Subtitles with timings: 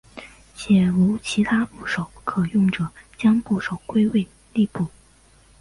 [0.55, 4.87] 且无其他部首可用者将部首归为立部。